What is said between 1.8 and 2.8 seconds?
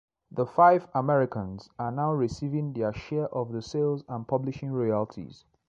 now receiving